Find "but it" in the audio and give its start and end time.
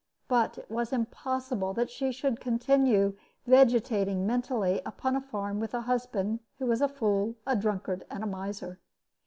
0.27-0.67